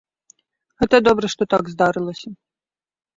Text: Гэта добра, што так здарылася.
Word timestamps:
Гэта 0.83 0.95
добра, 1.07 1.29
што 1.33 1.47
так 1.51 1.69
здарылася. 1.73 2.29